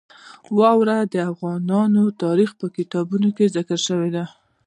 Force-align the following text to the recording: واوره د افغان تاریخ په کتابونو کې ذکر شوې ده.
واوره 0.57 0.97
د 1.13 1.15
افغان 1.31 1.69
تاریخ 2.23 2.49
په 2.59 2.67
کتابونو 2.77 3.29
کې 3.37 3.51
ذکر 3.55 3.79
شوې 3.87 4.09
ده. 4.15 4.25